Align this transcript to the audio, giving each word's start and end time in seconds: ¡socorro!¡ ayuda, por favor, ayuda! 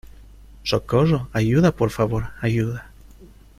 ¡socorro!¡ 0.63 1.29
ayuda, 1.31 1.73
por 1.73 1.91
favor, 1.91 2.31
ayuda! 2.41 2.89